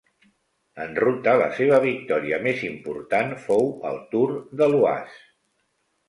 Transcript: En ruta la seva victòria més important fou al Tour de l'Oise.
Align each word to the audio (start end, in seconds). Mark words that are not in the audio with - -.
En 0.83 0.93
ruta 1.01 1.33
la 1.41 1.49
seva 1.57 1.79
victòria 1.83 2.39
més 2.45 2.63
important 2.69 3.35
fou 3.43 3.69
al 3.89 3.99
Tour 4.15 4.33
de 4.63 4.69
l'Oise. 4.73 5.21